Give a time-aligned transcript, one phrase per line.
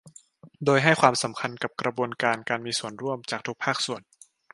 [0.65, 4.01] โดยให้ความสำคัญกับกระบวนการมีส่วนร่วมจากทุกภาคส่วน